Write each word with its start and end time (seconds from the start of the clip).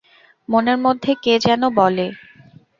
মনের 0.49 0.77
মধ্যে 0.77 1.11
কে 1.23 1.33
যেন 1.45 1.61
বলে। 1.79 2.05